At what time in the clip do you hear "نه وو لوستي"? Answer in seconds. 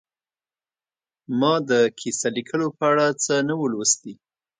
3.47-4.13